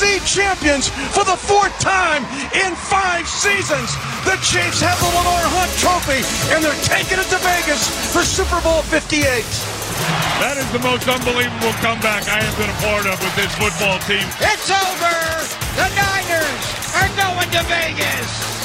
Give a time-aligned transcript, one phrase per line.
[0.00, 3.92] AFC champions for the fourth time in five seasons.
[4.24, 8.60] The Chiefs have the Lamar Hunt Trophy, and they're taking it to Vegas for Super
[8.62, 9.44] Bowl 58.
[10.40, 14.00] That is the most unbelievable comeback I have been a part of with this football
[14.08, 14.24] team.
[14.40, 15.16] It's over.
[15.76, 16.64] The Niners
[16.96, 18.59] are going to Vegas.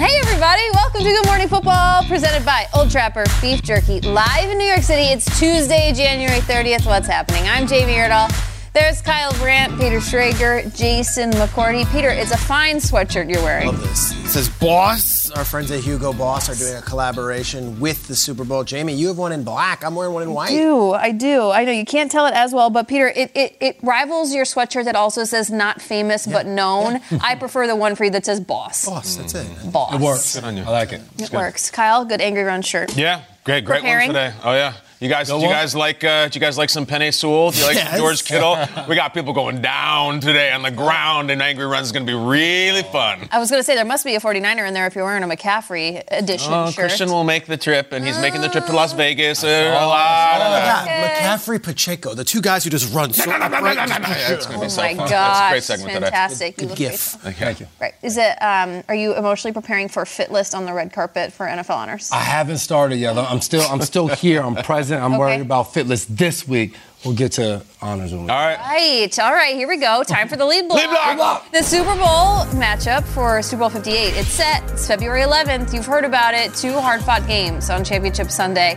[0.00, 4.56] Hey everybody, welcome to Good Morning Football, presented by Old Trapper Beef Jerky, live in
[4.56, 5.02] New York City.
[5.02, 6.86] It's Tuesday, January 30th.
[6.86, 7.42] What's happening?
[7.46, 8.49] I'm Jamie Erdahl.
[8.72, 11.90] There's Kyle Brandt, Peter Schrager, Jason McCourty.
[11.90, 13.66] Peter, it's a fine sweatshirt you're wearing.
[13.66, 14.12] Love this.
[14.12, 15.28] It says Boss.
[15.32, 18.62] Our friends at Hugo Boss are doing a collaboration with the Super Bowl.
[18.62, 19.84] Jamie, you have one in black.
[19.84, 20.50] I'm wearing one in white.
[20.50, 21.50] I do, I do.
[21.50, 24.44] I know you can't tell it as well, but Peter, it, it, it rivals your
[24.44, 27.00] sweatshirt that also says not famous but known.
[27.20, 28.86] I prefer the one for you that says boss.
[28.86, 29.48] Boss, that's it.
[29.48, 29.72] Mm.
[29.72, 29.94] Boss.
[29.94, 30.34] It works.
[30.36, 30.62] Good on you.
[30.62, 31.00] I like it.
[31.18, 31.72] It works.
[31.72, 32.96] Kyle, good angry run shirt.
[32.96, 34.12] Yeah, great, great Preparing?
[34.12, 34.32] one today.
[34.44, 34.74] Oh yeah.
[35.00, 35.50] You guys, do you one?
[35.50, 36.04] guys like?
[36.04, 37.52] Uh, do you guys like some Penei Sewell?
[37.52, 37.96] Do you like Yes.
[37.96, 38.58] George Kittle?
[38.88, 42.12] we got people going down today on the ground, and Angry Runs is going to
[42.12, 43.26] be really fun.
[43.32, 45.22] I was going to say there must be a 49er in there if you're wearing
[45.22, 46.74] a McCaffrey edition Oh, shirt.
[46.88, 49.42] Christian will make the trip, and he's making the trip to Las Vegas.
[49.42, 50.84] Uh, a lot of that.
[50.86, 54.66] Yeah, McCaffrey, Pacheco, the two guys who just run so Yeah, it's going to be
[54.66, 55.08] Oh so my fun.
[55.08, 56.04] gosh, That's a great segment today.
[56.10, 56.60] fantastic!
[56.60, 56.98] You Good look great.
[57.38, 57.66] Thank you.
[57.80, 57.94] Right.
[58.02, 58.32] Is it?
[58.42, 62.10] Um, are you emotionally preparing for Fit List on the red carpet for NFL honors?
[62.12, 63.16] I haven't started yet.
[63.16, 64.42] I'm still I'm still here.
[64.42, 64.89] I'm present.
[64.96, 65.18] I'm Okay.
[65.18, 66.74] worried about Fitless this week.
[67.04, 68.30] We'll get to honors when we.
[68.30, 68.58] All right.
[68.58, 69.18] Right.
[69.18, 69.54] All right.
[69.54, 70.02] Here we go.
[70.02, 70.80] Time for the lead block.
[70.80, 71.50] Lead block.
[71.52, 74.14] The Super Bowl matchup for Super Bowl 58.
[74.16, 74.62] It's set.
[74.70, 75.72] It's February 11th.
[75.72, 76.54] You've heard about it.
[76.54, 78.76] Two hard-fought games on Championship Sunday.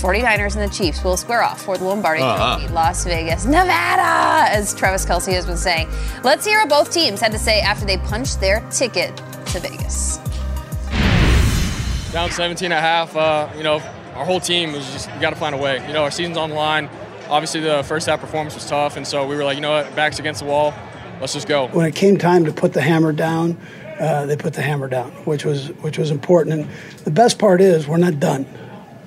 [0.00, 2.58] 49ers and the Chiefs will square off for the Lombardi Uh-huh.
[2.58, 5.88] Trophy, Las Vegas, Nevada, as Travis Kelce has been saying.
[6.24, 9.16] Let's hear what both teams had to say after they punched their ticket
[9.46, 10.18] to Vegas.
[12.12, 13.80] down 17 and a half, uh, you know,
[14.14, 15.84] our whole team was just, we got to find a way.
[15.86, 16.88] You know, our season's on the line.
[17.28, 19.94] Obviously, the first half performance was tough, and so we were like, you know what,
[19.96, 20.74] backs against the wall.
[21.20, 21.68] Let's just go.
[21.68, 23.56] when it came time to put the hammer down,
[24.00, 26.60] uh, they put the hammer down, which was which was important.
[26.60, 26.70] And
[27.04, 28.44] the best part is we're not done.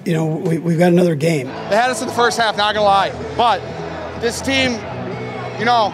[0.06, 1.48] You know, we, we've got another game.
[1.48, 3.12] They had us in the first half, not gonna lie.
[3.36, 3.60] But
[4.22, 4.74] this team,
[5.60, 5.90] you know,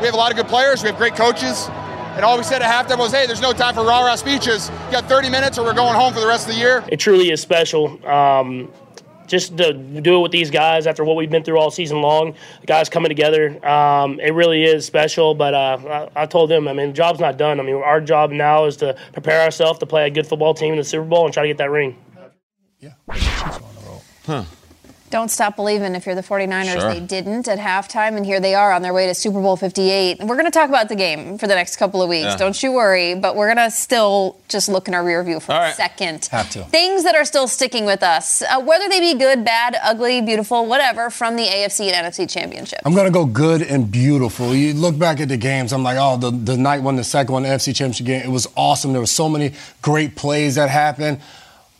[0.00, 1.68] we have a lot of good players, we have great coaches.
[2.14, 4.70] And all we said at halftime was, hey, there's no time for rah-rah speeches.
[4.86, 6.84] You got 30 minutes or we're going home for the rest of the year.
[6.88, 7.98] It truly is special.
[8.06, 8.70] Um,
[9.26, 12.34] just to do it with these guys after what we've been through all season long,
[12.60, 15.34] the guys coming together, um, it really is special.
[15.34, 17.58] But uh, I, I told them, I mean, the job's not done.
[17.58, 20.72] I mean, our job now is to prepare ourselves to play a good football team
[20.72, 21.96] in the Super Bowl and try to get that ring.
[25.12, 26.72] Don't stop believing if you're the 49ers.
[26.80, 26.94] Sure.
[26.94, 30.18] They didn't at halftime, and here they are on their way to Super Bowl 58.
[30.20, 32.24] And we're going to talk about the game for the next couple of weeks.
[32.24, 32.36] Yeah.
[32.38, 33.14] Don't you worry.
[33.14, 35.74] But we're going to still just look in our rear view for All a right.
[35.74, 36.24] second.
[36.32, 36.64] Have to.
[36.64, 40.64] Things that are still sticking with us, uh, whether they be good, bad, ugly, beautiful,
[40.64, 42.80] whatever, from the AFC and NFC championship.
[42.86, 44.54] I'm gonna go good and beautiful.
[44.54, 45.74] You look back at the games.
[45.74, 48.22] I'm like, oh, the, the night one, the second one, the NFC Championship game.
[48.22, 48.92] It was awesome.
[48.92, 49.52] There were so many
[49.82, 51.20] great plays that happened,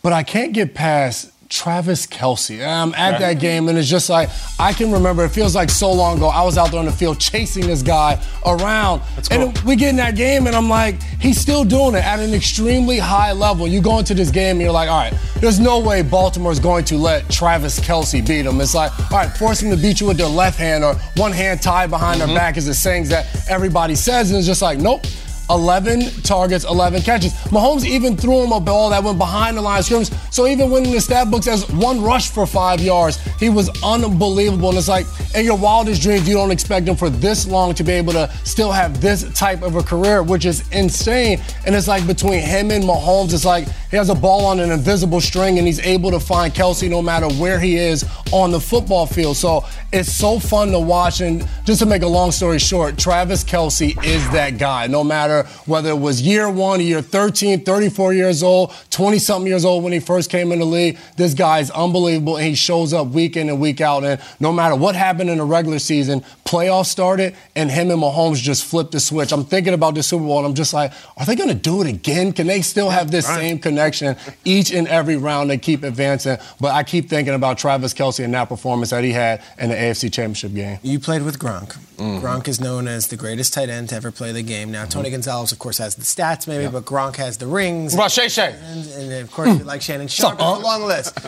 [0.03, 2.67] but I can't get past Travis Kelce.
[2.67, 5.23] I'm at that game, and it's just like I can remember.
[5.27, 6.29] It feels like so long ago.
[6.29, 9.97] I was out there on the field chasing this guy around, and we get in
[9.97, 13.69] that game, and I'm like, he's still doing it at an extremely high level.
[13.69, 16.87] You go into this game, and you're like, all right, there's no way Baltimore's going
[16.87, 18.59] to let Travis Kelce beat him.
[18.59, 21.33] It's like, all right, force him to beat you with their left hand or one
[21.33, 22.37] hand tied behind their mm-hmm.
[22.37, 25.05] back is the sayings that everybody says, and it's just like, nope.
[25.53, 27.33] 11 targets, 11 catches.
[27.51, 30.11] Mahomes even threw him a ball that went behind the line of scrimmage.
[30.31, 34.71] So even when the stat books as one rush for five yards, he was unbelievable.
[34.71, 37.85] And it's like in your wildest dreams, you don't expect him for this long to
[37.85, 41.41] be able to still have this type of a career, which is insane.
[41.67, 44.71] And it's like between him and Mahomes, it's like he has a ball on an
[44.71, 48.61] invisible string and he's able to find Kelce no matter where he is on the
[48.61, 49.37] football field.
[49.37, 51.21] So it's so fun to watch.
[51.21, 54.87] And just to make a long story short, Travis Kelce is that guy.
[54.87, 59.65] No matter whether it was year one, year 13, 34 years old, 20 something years
[59.65, 62.93] old when he first came in the league, this guy is unbelievable and he shows
[62.93, 64.05] up week in and week out.
[64.05, 68.37] And no matter what happened in the regular season, playoffs started and him and Mahomes
[68.37, 69.33] just flipped the switch.
[69.33, 71.81] I'm thinking about the Super Bowl and I'm just like, are they going to do
[71.81, 72.33] it again?
[72.35, 73.41] Can they still have this right.
[73.41, 75.49] same connection each and every round?
[75.49, 76.37] They keep advancing.
[76.61, 79.75] But I keep thinking about Travis Kelce and that performance that he had in the
[79.75, 80.79] AFC Championship game.
[80.83, 81.79] You played with Gronk.
[81.97, 82.25] Mm-hmm.
[82.25, 84.71] Gronk is known as the greatest tight end to ever play the game.
[84.71, 85.15] Now, Tony mm-hmm.
[85.15, 86.71] Gonzalez, of course, has the stats, maybe, yeah.
[86.71, 87.97] but Gronk has the rings.
[87.97, 88.55] Well, Shay Shay.
[88.61, 90.35] And, and, of course, you like Shannon Sharpe.
[90.35, 91.19] It's a long list.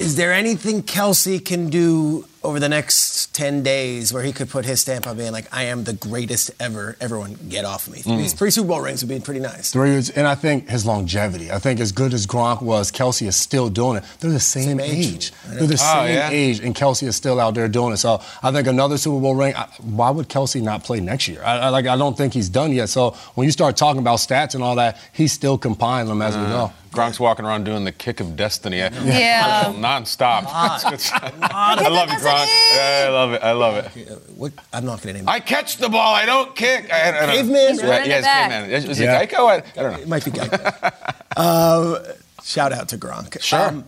[0.00, 4.64] Is there anything Kelce can do over the next 10 days where he could put
[4.64, 6.96] his stamp on being like, I am the greatest ever.
[7.00, 7.98] Everyone get off me.
[7.98, 8.16] Mm.
[8.16, 9.70] These pre Super Bowl rings would be pretty nice.
[9.70, 11.52] Three years, and I think his longevity.
[11.52, 14.04] I think as good as Gronk was, Kelce is still doing it.
[14.20, 15.14] They're the same, same age.
[15.14, 15.32] age.
[15.48, 16.30] They're the oh, same yeah?
[16.30, 17.98] age, and Kelce is still out there doing it.
[17.98, 21.42] So I think another Super Bowl ring, why would Kelce not play next year?
[21.44, 22.88] I, I, like, I don't think he's done yet.
[22.88, 26.34] So when you start talking about stats and all that, he's still compiling them as
[26.34, 26.72] uh, we go.
[26.92, 28.78] Gronk's walking around doing the kick of destiny.
[28.78, 28.90] Yeah.
[29.76, 30.44] nonstop.
[30.48, 32.46] I love you, Gronk.
[32.78, 33.42] I love it.
[33.42, 34.08] I love it.
[34.36, 34.52] What?
[34.72, 36.14] I'm not going to name I catch the ball.
[36.14, 36.92] I don't kick.
[36.92, 37.88] I, I don't Caveman?
[37.88, 38.70] Right, yeah, Caveman.
[38.70, 39.20] Is, is yeah.
[39.20, 39.46] it Geico?
[39.46, 39.98] I, I, don't know.
[40.00, 40.92] It might be Geico.
[41.36, 43.40] uh, shout out to Gronk.
[43.40, 43.68] Sure.
[43.68, 43.84] Um,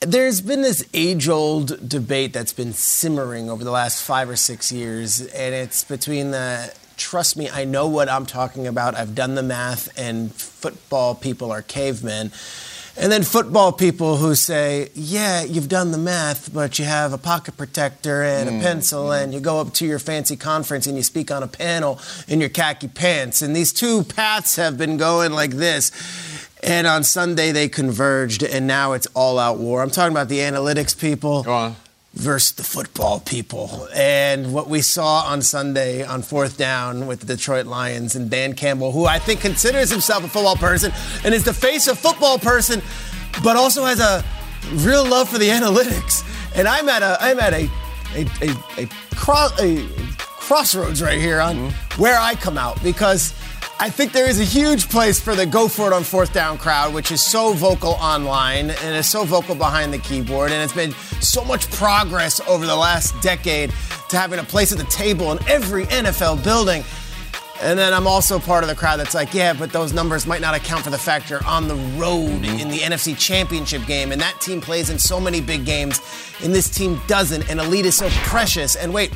[0.00, 4.70] there's been this age old debate that's been simmering over the last five or six
[4.70, 8.94] years, and it's between the trust me, I know what I'm talking about.
[8.94, 12.32] I've done the math, and football people are cavemen.
[12.96, 17.18] And then football people who say, yeah, you've done the math, but you have a
[17.18, 18.60] pocket protector and mm.
[18.60, 21.48] a pencil, and you go up to your fancy conference and you speak on a
[21.48, 21.98] panel
[22.28, 23.42] in your khaki pants.
[23.42, 25.90] And these two paths have been going like this.
[26.62, 29.82] And on Sunday, they converged, and now it's all out war.
[29.82, 31.42] I'm talking about the analytics people.
[31.42, 31.76] Go on
[32.14, 33.88] versus the football people.
[33.94, 38.54] And what we saw on Sunday on fourth down with the Detroit Lions and Dan
[38.54, 40.92] Campbell, who I think considers himself a football person
[41.24, 42.80] and is the face of football person,
[43.42, 44.24] but also has a
[44.86, 46.22] real love for the analytics.
[46.56, 47.68] And I'm at a I'm at a
[48.14, 49.84] a, a, a, cross, a
[50.16, 52.02] crossroads right here on mm-hmm.
[52.02, 53.34] where I come out because
[53.80, 56.58] I think there is a huge place for the go for it on fourth down
[56.58, 60.52] crowd, which is so vocal online and is so vocal behind the keyboard.
[60.52, 63.72] And it's been so much progress over the last decade
[64.10, 66.84] to having a place at the table in every NFL building.
[67.60, 70.40] And then I'm also part of the crowd that's like, yeah, but those numbers might
[70.40, 72.58] not account for the fact you're on the road mm-hmm.
[72.58, 74.12] in the NFC Championship game.
[74.12, 76.00] And that team plays in so many big games,
[76.42, 77.48] and this team doesn't.
[77.50, 78.76] And Elite is so precious.
[78.76, 79.12] And wait,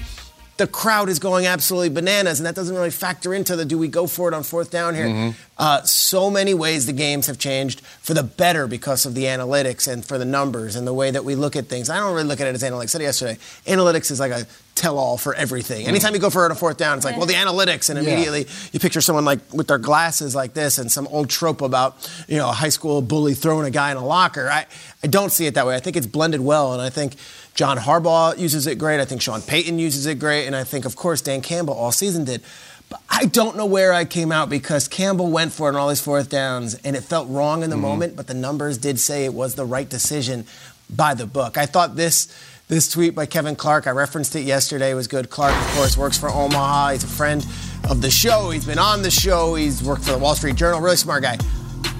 [0.58, 3.88] the crowd is going absolutely bananas, and that doesn't really factor into the do we
[3.88, 5.06] go for it on fourth down here.
[5.06, 5.30] Mm-hmm.
[5.56, 9.90] Uh, so many ways the games have changed for the better because of the analytics
[9.90, 11.88] and for the numbers and the way that we look at things.
[11.88, 12.82] I don't really look at it as analytics.
[12.82, 15.86] I said yesterday, analytics is like a tell-all for everything.
[15.86, 15.88] Mm.
[15.88, 18.42] Anytime you go for it on fourth down, it's like, well, the analytics, and immediately
[18.42, 18.68] yeah.
[18.72, 22.36] you picture someone like with their glasses like this and some old trope about you
[22.36, 24.48] know a high school bully throwing a guy in a locker.
[24.48, 24.66] I,
[25.02, 25.74] I don't see it that way.
[25.74, 27.14] I think it's blended well, and I think
[27.58, 29.00] John Harbaugh uses it great.
[29.00, 30.46] I think Sean Payton uses it great.
[30.46, 32.40] And I think, of course, Dan Campbell all season did.
[32.88, 35.88] But I don't know where I came out because Campbell went for it on all
[35.88, 37.82] these fourth downs, and it felt wrong in the mm-hmm.
[37.82, 40.46] moment, but the numbers did say it was the right decision
[40.88, 41.58] by the book.
[41.58, 42.28] I thought this.
[42.68, 45.30] This tweet by Kevin Clark, I referenced it yesterday, was good.
[45.30, 46.90] Clark, of course, works for Omaha.
[46.90, 47.44] He's a friend
[47.88, 48.50] of the show.
[48.50, 49.54] He's been on the show.
[49.54, 50.78] He's worked for the Wall Street Journal.
[50.78, 51.38] Really smart guy.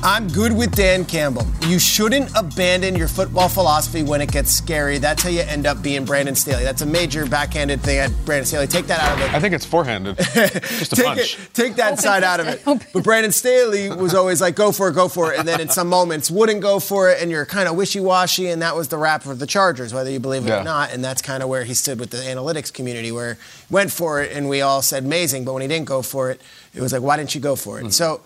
[0.01, 1.45] I'm good with Dan Campbell.
[1.67, 4.99] You shouldn't abandon your football philosophy when it gets scary.
[4.99, 6.63] That's how you end up being Brandon Staley.
[6.63, 8.69] That's a major backhanded thing at Brandon Staley.
[8.69, 9.35] Take that out of it.
[9.35, 10.17] I think it's forehanded.
[10.19, 11.35] Just a take punch.
[11.35, 12.63] It, take that Open side out of it.
[12.65, 15.39] But Brandon Staley was always like, go for it, go for it.
[15.41, 18.49] And then in some moments wouldn't go for it, and you're kind of wishy washy.
[18.49, 20.61] And that was the rap for the Chargers, whether you believe it yeah.
[20.61, 20.93] or not.
[20.93, 23.37] And that's kind of where he stood with the analytics community, where
[23.69, 25.45] went for it, and we all said amazing.
[25.45, 26.41] But when he didn't go for it,
[26.73, 27.83] it was like, why didn't you go for it?
[27.83, 27.91] Mm-hmm.
[27.91, 28.21] So,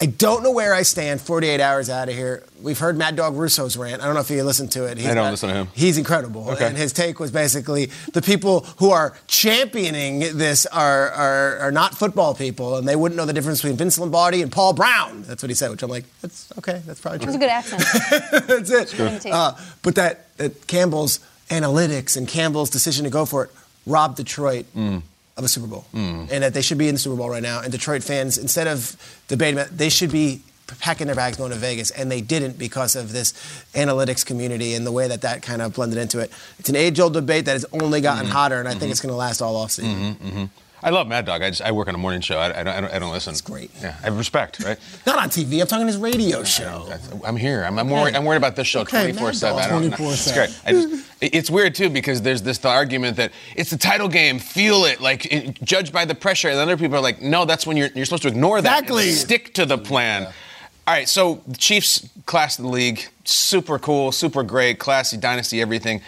[0.00, 2.44] I don't know where I stand 48 hours out of here.
[2.62, 4.00] We've heard Mad Dog Russo's rant.
[4.00, 4.96] I don't know if you listened to it.
[4.96, 5.68] He's I don't not, listen to him.
[5.74, 6.50] He's incredible.
[6.50, 6.68] Okay.
[6.68, 11.96] And his take was basically the people who are championing this are, are, are not
[11.96, 15.22] football people, and they wouldn't know the difference between Vince Lombardi and Paul Brown.
[15.22, 16.80] That's what he said, which I'm like, that's okay.
[16.86, 17.32] That's probably true.
[17.32, 18.46] That's a good accent.
[18.68, 19.32] that's it.
[19.32, 21.18] Uh, but that, that Campbell's
[21.50, 23.50] analytics and Campbell's decision to go for it
[23.84, 24.66] robbed Detroit.
[24.76, 25.02] Mm
[25.38, 27.60] of a Super Bowl, and that they should be in the Super Bowl right now.
[27.62, 28.96] And Detroit fans, instead of
[29.28, 30.42] debating, they should be
[30.80, 33.32] packing their bags going to Vegas, and they didn't because of this
[33.72, 36.30] analytics community and the way that that kind of blended into it.
[36.58, 38.32] It's an age-old debate that has only gotten mm-hmm.
[38.32, 38.90] hotter, and I think mm-hmm.
[38.90, 39.94] it's going to last all offseason.
[39.94, 40.28] Mm-hmm.
[40.28, 40.44] mm-hmm.
[40.82, 41.42] I love Mad Dog.
[41.42, 42.38] I, just, I work on a morning show.
[42.38, 43.32] I, I, don't, I, don't, I don't listen.
[43.32, 43.70] It's great.
[43.80, 44.78] Yeah, I have respect, right?
[45.06, 45.60] Not on TV.
[45.60, 46.88] I'm talking his radio show.
[47.24, 47.64] I'm here.
[47.64, 49.56] I'm, I'm, worried, I'm worried about this show Okay, 24 7.
[49.56, 49.98] Mad Dog.
[49.98, 50.12] 24/7.
[50.12, 50.60] It's great.
[50.66, 54.38] I just, it's weird, too, because there's this the argument that it's the title game,
[54.38, 56.48] feel it, like it, judged by the pressure.
[56.48, 58.68] And other people are like, no, that's when you're, you're supposed to ignore that.
[58.68, 59.10] and Exactly.
[59.12, 60.26] stick to the plan.
[60.26, 65.60] All right, so the Chiefs class of the league, super cool, super great, classy, dynasty,
[65.60, 66.00] everything.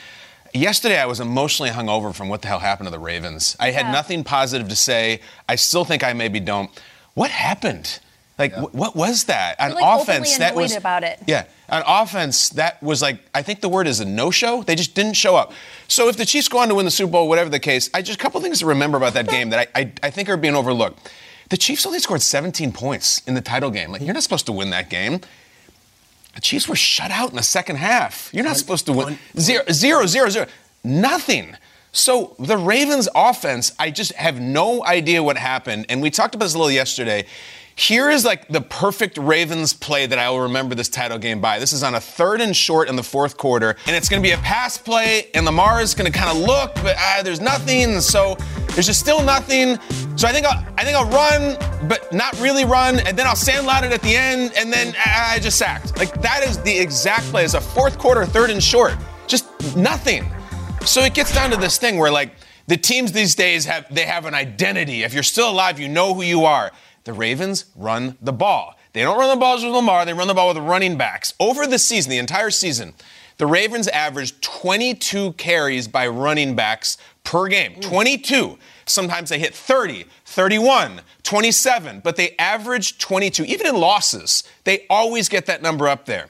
[0.52, 3.56] Yesterday, I was emotionally hungover from what the hell happened to the Ravens.
[3.60, 3.92] I had Yeah.
[3.92, 5.20] nothing positive to say.
[5.48, 6.70] I still think I maybe don't.
[7.14, 8.00] What happened?
[8.38, 9.60] Like, wh- what was that?
[9.60, 11.20] On You're, like, offense, that annoyed was about it.
[11.26, 11.44] yeah.
[11.68, 14.62] On offense, that was like I think the word is a no-show.
[14.62, 15.52] They just didn't show up.
[15.88, 18.00] So if the Chiefs go on to win the Super Bowl, whatever the case, I
[18.02, 20.36] just a couple things to remember about that game that I, I, I think are
[20.38, 21.10] being overlooked.
[21.50, 23.92] The Chiefs only scored 17 points in the title game.
[23.92, 25.20] Like you're not supposed to win that game.
[26.40, 28.30] The Chiefs were shut out in the second half.
[28.32, 29.18] You're not supposed to win.
[29.38, 30.46] Zero, zero, zero, zero.
[30.82, 31.54] Nothing.
[31.92, 35.84] So the Ravens offense, I just have no idea what happened.
[35.90, 37.26] And we talked about this a little yesterday.
[37.80, 41.58] Here is like the perfect Ravens play that I will remember this title game by.
[41.58, 44.28] This is on a third and short in the fourth quarter, and it's going to
[44.28, 47.40] be a pass play, and Lamar is going to kind of look, but ah, there's
[47.40, 47.98] nothing.
[48.02, 48.36] So
[48.74, 49.78] there's just still nothing.
[50.18, 51.56] So I think I'll, I think I'll run,
[51.88, 55.32] but not really run, and then I'll sandlot it at the end, and then ah,
[55.32, 55.96] I just sacked.
[55.96, 57.46] Like that is the exact play.
[57.46, 58.94] It's a fourth quarter, third and short.
[59.26, 60.30] Just nothing.
[60.84, 62.34] So it gets down to this thing where like
[62.66, 65.02] the teams these days have they have an identity.
[65.02, 66.72] If you're still alive, you know who you are.
[67.10, 68.78] The Ravens run the ball.
[68.92, 71.34] They don't run the balls with Lamar, they run the ball with running backs.
[71.40, 72.94] Over the season, the entire season,
[73.38, 77.72] the Ravens averaged 22 carries by running backs per game.
[77.74, 77.80] Hmm.
[77.80, 78.58] 22.
[78.86, 83.42] Sometimes they hit 30, 31, 27, but they average 22.
[83.42, 86.28] Even in losses, they always get that number up there.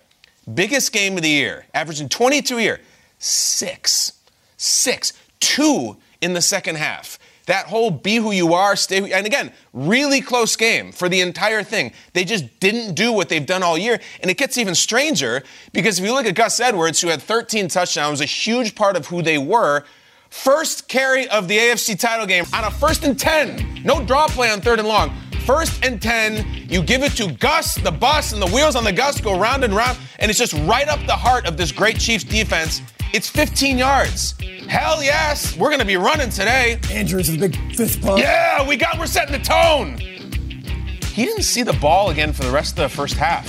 [0.55, 2.81] Biggest game of the year, averaging 22 a year,
[3.19, 4.15] six.
[4.57, 5.13] Six.
[5.41, 7.19] Two in the second half.
[7.47, 11.63] That whole be who you are, stay and again, really close game for the entire
[11.63, 11.93] thing.
[12.13, 13.99] They just didn't do what they've done all year.
[14.21, 15.43] And it gets even stranger
[15.73, 19.07] because if you look at Gus Edwards, who had 13 touchdowns, a huge part of
[19.07, 19.85] who they were.
[20.29, 23.83] First carry of the AFC title game on a first and 10.
[23.85, 25.13] No draw play on third and long.
[25.45, 28.93] First and 10, you give it to Gus, the bus, and the wheels on the
[28.93, 31.99] Gus go round and round, and it's just right up the heart of this great
[31.99, 32.83] Chiefs defense.
[33.13, 34.35] It's 15 yards.
[34.69, 36.79] Hell yes, we're gonna be running today.
[36.93, 38.21] Andrews with a big fist bump.
[38.21, 39.99] Yeah, we got, we're setting the tone.
[39.99, 43.45] He didn't see the ball again for the rest of the first half.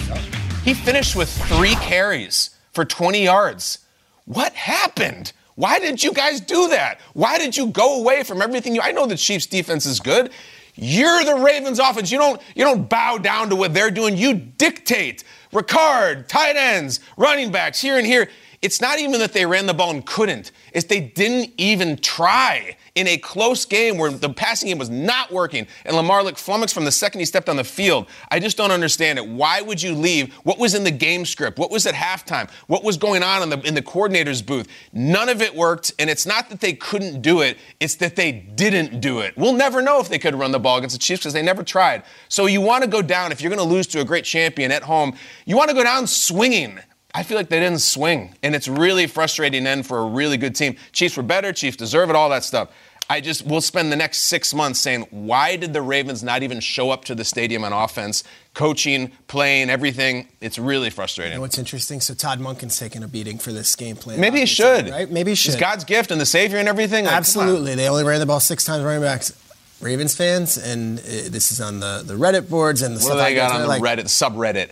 [0.63, 3.79] He finished with three carries for 20 yards.
[4.25, 5.31] What happened?
[5.53, 6.99] Why did you guys do that?
[7.13, 10.31] Why did you go away from everything you I know the Chiefs defense is good.
[10.73, 12.11] You're the Ravens offense.
[12.11, 14.17] You don't you don't bow down to what they're doing.
[14.17, 15.23] You dictate.
[15.53, 18.27] Ricard, tight ends, running backs here and here.
[18.61, 20.51] It's not even that they ran the ball and couldn't.
[20.71, 25.31] It's they didn't even try in a close game where the passing game was not
[25.31, 28.07] working and Lamar looked flummoxed from the second he stepped on the field.
[28.29, 29.27] I just don't understand it.
[29.27, 30.33] Why would you leave?
[30.43, 31.57] What was in the game script?
[31.57, 32.51] What was at halftime?
[32.67, 34.67] What was going on in the in the coordinator's booth?
[34.93, 38.31] None of it worked, and it's not that they couldn't do it, it's that they
[38.31, 39.35] didn't do it.
[39.37, 41.63] We'll never know if they could run the ball against the Chiefs because they never
[41.63, 42.03] tried.
[42.29, 44.71] So you want to go down if you're going to lose to a great champion
[44.71, 45.15] at home,
[45.45, 46.79] you want to go down swinging.
[47.13, 50.55] I feel like they didn't swing, and it's really frustrating then for a really good
[50.55, 50.77] team.
[50.93, 52.69] Chiefs were better, Chiefs deserve it, all that stuff.
[53.09, 56.61] I just will spend the next six months saying, why did the Ravens not even
[56.61, 60.29] show up to the stadium on offense, coaching, playing, everything?
[60.39, 61.33] It's really frustrating.
[61.33, 61.99] You know what's interesting?
[61.99, 64.21] So Todd Monken's taking a beating for this game plan.
[64.21, 64.89] Maybe he should.
[64.89, 65.11] Right?
[65.11, 65.51] Maybe he should.
[65.51, 67.03] He's God's gift and the Savior and everything.
[67.03, 67.13] Like.
[67.13, 67.75] Absolutely.
[67.75, 69.37] They only ran the ball six times running backs.
[69.81, 73.17] Ravens fans, and uh, this is on the, the Reddit boards and the What stuff
[73.17, 74.69] do I they got on the like, Reddit, subreddit?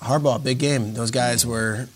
[0.00, 0.94] Harbaugh, big game.
[0.94, 1.88] Those guys were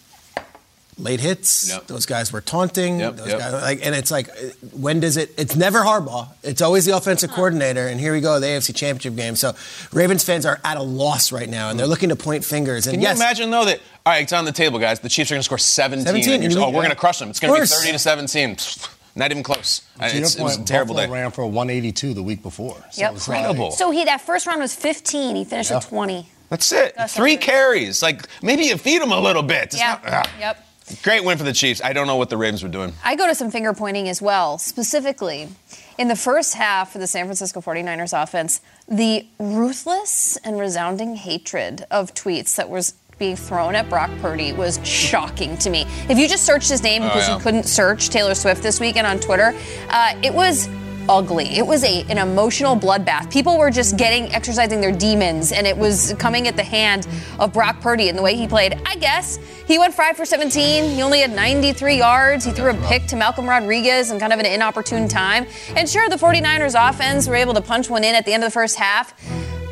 [0.99, 1.68] late hits.
[1.68, 1.87] Yep.
[1.87, 3.00] Those guys were taunting.
[3.00, 3.38] Yep, Those yep.
[3.38, 4.28] guys, like, and it's like,
[4.73, 5.32] when does it?
[5.38, 6.28] It's never Harbaugh.
[6.42, 7.37] It's always the offensive uh-huh.
[7.37, 7.87] coordinator.
[7.87, 9.37] And here we go, the AFC Championship game.
[9.37, 9.54] So
[9.92, 11.90] Ravens fans are at a loss right now, and they're mm.
[11.90, 12.87] looking to point fingers.
[12.87, 14.99] And Can yes, you imagine though that all right, it's on the table, guys.
[14.99, 16.06] The Chiefs are going to score 17.
[16.06, 17.30] 17, and you're and just, oh, we're going to crush them.
[17.30, 18.56] It's going to be 30 to 17.
[19.14, 19.82] Not even close.
[19.99, 21.23] To your It's, it was a terrible Buffalo day.
[21.23, 22.82] ran for 182 the week before.
[22.90, 23.14] So Yep.
[23.14, 23.71] it's like- Incredible.
[23.71, 25.37] So he that first round was 15.
[25.37, 26.28] He finished at 20.
[26.52, 26.94] That's it.
[27.09, 28.02] Three carries.
[28.02, 29.64] Like maybe you feed them a little bit.
[29.64, 30.04] It's Yep.
[30.04, 30.30] not- ah.
[30.38, 30.66] Yep.
[31.02, 31.80] Great win for the Chiefs.
[31.82, 32.92] I don't know what the Ravens were doing.
[33.02, 34.59] I go to some finger pointing as well.
[34.59, 35.49] Specifically,
[35.97, 41.87] in the first half for the San Francisco 49ers offense, the ruthless and resounding hatred
[41.90, 45.87] of tweets that was being thrown at Brock Purdy was shocking to me.
[46.11, 47.37] If you just searched his name Oh, because yeah.
[47.37, 49.54] you couldn't search Taylor Swift this weekend on Twitter,
[49.88, 50.68] uh, it was
[51.09, 51.47] ugly.
[51.56, 53.30] It was a an emotional bloodbath.
[53.30, 57.06] People were just getting exercising their demons, and it was coming at the hand
[57.38, 58.80] of Brock Purdy and the way he played.
[58.87, 60.94] I guess he went five for 17.
[60.94, 62.44] He only had 93 yards.
[62.44, 65.47] He threw a pick to Malcolm Rodriguez in kind of an inopportune time.
[65.76, 68.49] And sure, the 49ers offense were able to punch one in at the end of
[68.49, 69.14] the first half.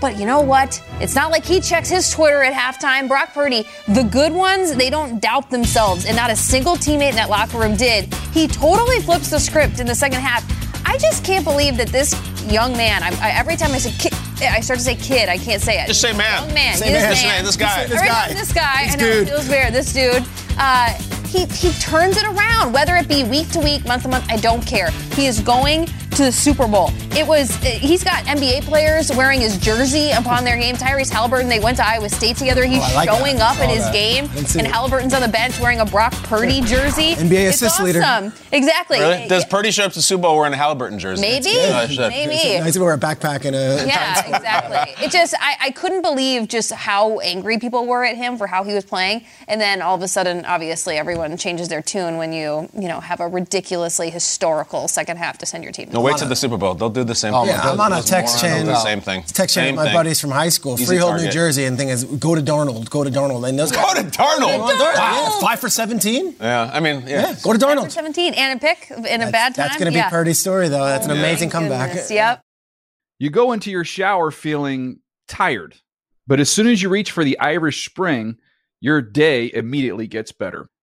[0.01, 0.83] But you know what?
[1.01, 3.07] It's not like he checks his Twitter at halftime.
[3.07, 7.17] Brock Purdy, the good ones, they don't doubt themselves, and not a single teammate in
[7.17, 8.13] that locker room did.
[8.33, 10.60] He totally flips the script in the second half.
[10.91, 12.13] I just can't believe that this
[12.51, 13.05] young man.
[13.05, 15.29] I, I, every time I say kid, I start to say kid.
[15.29, 15.87] I can't say it.
[15.87, 16.47] Just say man.
[16.47, 16.77] Young man.
[16.79, 17.03] Say This man.
[17.03, 17.11] man.
[17.11, 17.87] This man, this guy.
[17.87, 18.29] This guy.
[18.35, 18.85] This guy.
[18.87, 19.15] This I know.
[19.15, 19.29] dude.
[19.29, 19.73] Feels weird.
[19.73, 20.25] This dude.
[20.59, 20.93] Uh,
[21.29, 24.37] he, he turns it around, whether it be week to week, month to month, I
[24.39, 24.91] don't care.
[25.15, 26.91] He is going to the Super Bowl.
[27.17, 30.75] It was, he's got NBA players wearing his jersey upon their game.
[30.77, 32.65] Tyrese Halliburton, they went to Iowa State together.
[32.65, 33.51] He's Oh, like showing that.
[33.53, 33.93] up Saw at his that.
[33.93, 34.25] game,
[34.59, 34.73] and it.
[34.73, 37.15] Halliburton's on the bench wearing a Brock Purdy jersey.
[37.15, 37.85] NBA it's assist awesome.
[37.87, 38.33] leader.
[38.53, 38.99] Exactly.
[39.01, 39.29] Really?
[39.29, 41.21] Does Purdy show up to Super Bowl wearing a Halliburton jersey?
[41.23, 41.51] Maybe.
[41.55, 42.09] Oh, shit.
[42.11, 42.59] Maybe.
[42.61, 43.85] Nice to wear a backpack and a.
[43.87, 45.05] Yeah, exactly.
[45.05, 48.65] It just, I, I couldn't believe just how angry people were at him for how
[48.65, 49.25] he was playing.
[49.49, 53.01] And then all of a sudden, obviously, everyone changes their tune when you, you know,
[53.01, 55.91] have a ridiculously historical second half to send your team.
[55.91, 56.19] to No, the wait final.
[56.21, 56.75] till the Super Bowl.
[56.75, 57.55] They'll do the same Oh, thing.
[57.55, 58.53] yeah, I'm on a text chain.
[58.53, 59.23] will do the Same thing.
[59.25, 59.95] Text chain Same my thing.
[59.95, 61.31] buddies from high school, Easy Freehold, New.
[61.31, 63.49] Jersey, and thing is, go to Darnold, go to Darnold.
[63.49, 64.41] And those Go guys, to Darnold.
[64.59, 64.95] Go to Darnold.
[64.97, 65.29] Wow.
[65.35, 66.37] Yeah, Five for 17?
[66.41, 67.29] Yeah, I mean, yeah.
[67.31, 67.77] Yeah, go to Darnold.
[67.83, 69.67] Five for 17 and a pick in a bad time.
[69.69, 70.11] That's going to be yeah.
[70.11, 70.85] Purdy's story, though.
[70.85, 71.91] That's an Oh, amazing comeback.
[71.91, 72.11] goodness.
[72.11, 72.41] Yep.
[73.19, 75.77] You go into your shower feeling tired,
[76.27, 78.37] but as soon as you reach for the Irish Spring,
[78.81, 80.69] your day immediately gets better.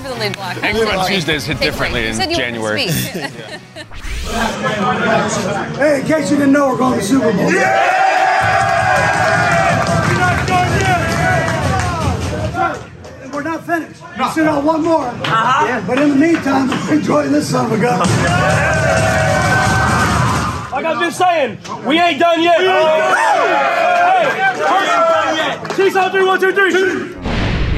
[0.00, 0.56] Time for the lead block.
[0.62, 2.88] Eggs on Tuesdays hit differently in said you wanted to January.
[5.76, 7.50] Hey, in case you didn't know, we're going to the Super Bowl.
[13.20, 14.00] And We're not finished.
[14.16, 15.06] We still got one more.
[15.06, 15.82] Uh-huh.
[15.86, 17.98] But in the meantime, enjoy this son of a gun.
[20.70, 22.60] Like I've been saying, we ain't done yet.
[22.60, 24.30] Hey,
[25.66, 26.72] first, Chiefs on three, one, two, three.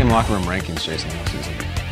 [0.00, 1.41] In locker room rankings, Jason, this season.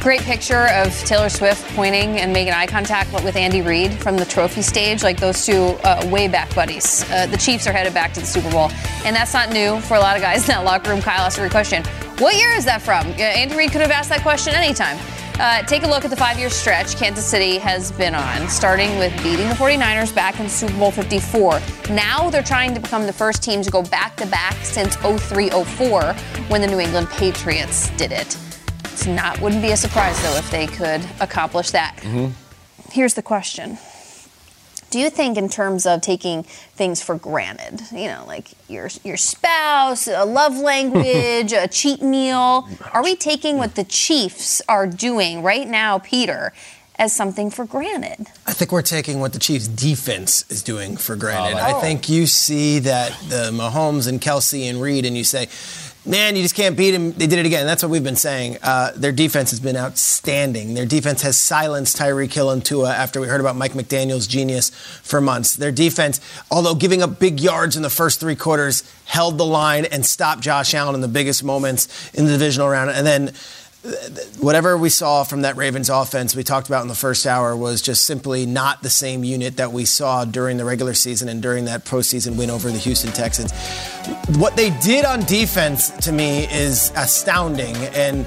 [0.00, 4.24] Great picture of Taylor Swift pointing and making eye contact with Andy Reid from the
[4.24, 7.04] trophy stage, like those two uh, way back buddies.
[7.10, 8.70] Uh, the Chiefs are headed back to the Super Bowl,
[9.04, 11.02] and that's not new for a lot of guys in that locker room.
[11.02, 11.84] Kyle asked a great question.
[12.18, 13.08] What year is that from?
[13.20, 14.96] Andy Reid could have asked that question anytime.
[15.38, 18.96] Uh, take a look at the five year stretch Kansas City has been on, starting
[18.96, 21.60] with beating the 49ers back in Super Bowl 54.
[21.90, 25.50] Now they're trying to become the first team to go back to back since 03
[25.50, 26.14] 04
[26.48, 28.38] when the New England Patriots did it.
[29.00, 31.96] It's not wouldn't be a surprise though if they could accomplish that.
[32.02, 32.32] Mm-hmm.
[32.92, 33.78] Here's the question.
[34.90, 39.16] Do you think in terms of taking things for granted, you know, like your your
[39.16, 45.42] spouse, a love language, a cheat meal, are we taking what the Chiefs are doing
[45.42, 46.52] right now, Peter,
[46.96, 48.26] as something for granted?
[48.46, 51.56] I think we're taking what the Chiefs' defense is doing for granted.
[51.58, 51.78] Oh.
[51.78, 55.48] I think you see that the Mahomes and Kelce and Reid, and you say,
[56.04, 57.12] man, you just can't beat him.
[57.12, 57.66] They did it again.
[57.66, 58.58] That's what we've been saying.
[58.62, 60.74] Uh, their defense has been outstanding.
[60.74, 64.70] Their defense has silenced Tyreek Hill and Tua after we heard about Mike McDaniel's genius
[64.70, 65.56] for months.
[65.56, 69.84] Their defense, although giving up big yards in the first three quarters, held the line
[69.84, 72.90] and stopped Josh Allen in the biggest moments in the divisional round.
[72.90, 73.34] And then
[74.40, 77.80] whatever we saw from that Ravens offense we talked about in the first hour was
[77.80, 81.64] just simply not the same unit that we saw during the regular season and during
[81.64, 83.52] that postseason win over the Houston Texans.
[84.36, 87.74] What they did on defense to me is astounding.
[87.76, 88.26] And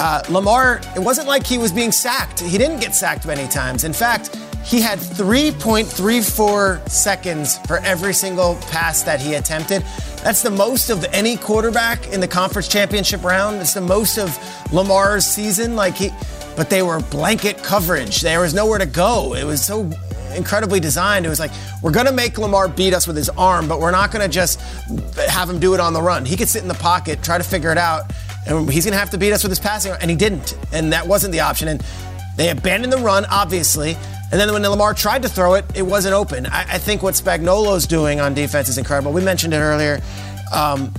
[0.00, 2.40] uh, Lamar, it wasn't like he was being sacked.
[2.40, 3.84] He didn't get sacked many times.
[3.84, 9.82] In fact, he had 3.34 seconds for every single pass that he attempted.
[10.22, 13.60] That's the most of any quarterback in the conference championship round.
[13.60, 14.38] It's the most of
[14.72, 15.76] Lamar's season.
[15.76, 16.10] Like he,
[16.56, 18.22] but they were blanket coverage.
[18.22, 19.34] There was nowhere to go.
[19.34, 19.90] It was so
[20.34, 21.26] incredibly designed.
[21.26, 23.90] It was like we're going to make Lamar beat us with his arm, but we're
[23.90, 24.60] not going to just
[25.28, 26.24] have him do it on the run.
[26.24, 28.12] He could sit in the pocket, try to figure it out,
[28.46, 30.56] and he's going to have to beat us with his passing, and he didn't.
[30.72, 31.68] And that wasn't the option.
[31.68, 31.84] And
[32.36, 33.96] they abandoned the run, obviously.
[34.34, 36.46] And then when Lamar tried to throw it, it wasn't open.
[36.46, 39.12] I, I think what Spagnuolo's doing on defense is incredible.
[39.12, 40.00] We mentioned it earlier.
[40.52, 40.92] Um,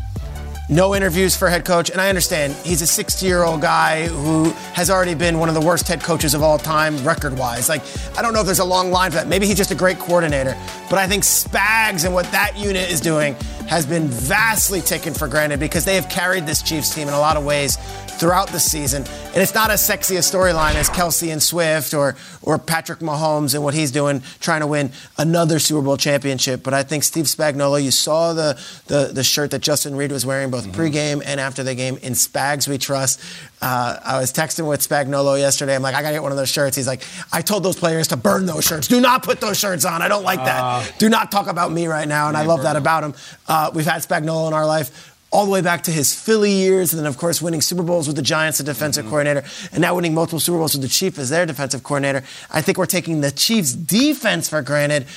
[0.69, 1.89] no interviews for head coach.
[1.89, 5.55] And I understand he's a 60 year old guy who has already been one of
[5.55, 7.67] the worst head coaches of all time, record wise.
[7.67, 7.81] Like,
[8.17, 9.27] I don't know if there's a long line for that.
[9.27, 10.55] Maybe he's just a great coordinator.
[10.89, 13.35] But I think Spags and what that unit is doing
[13.67, 17.19] has been vastly taken for granted because they have carried this Chiefs team in a
[17.19, 17.77] lot of ways
[18.17, 19.03] throughout the season.
[19.03, 23.53] And it's not as sexy a storyline as Kelce and Swift or, or Patrick Mahomes
[23.53, 26.63] and what he's doing, trying to win another Super Bowl championship.
[26.63, 30.25] But I think Steve Spagnuolo, you saw the, the, the shirt that Justin Reid was
[30.25, 30.79] wearing both mm-hmm.
[30.79, 31.97] pregame and after the game.
[31.97, 33.21] In Spags, we trust.
[33.65, 35.73] Uh, I was texting with Spagnuolo yesterday.
[35.73, 36.75] I'm like, I got to get one of those shirts.
[36.75, 37.01] He's like,
[37.33, 38.87] I told those players to burn those shirts.
[38.87, 40.03] Do not put those shirts on.
[40.03, 40.61] I don't like that.
[40.61, 42.27] Uh, Do not talk about me right now.
[42.27, 43.15] And I love that about him.
[43.47, 46.93] Uh, we've had Spagnuolo in our life all the way back to his Philly years,
[46.93, 49.09] and then, of course, winning Super Bowls with the Giants, the defensive mm-hmm.
[49.09, 52.23] coordinator, and now winning multiple Super Bowls with the Chiefs as their defensive coordinator.
[52.51, 55.07] I think we're taking the Chiefs' defense for granted.